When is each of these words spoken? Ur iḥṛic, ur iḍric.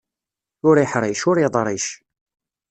Ur 0.67 0.75
iḥṛic, 0.77 1.21
ur 1.29 1.37
iḍric. 1.45 1.87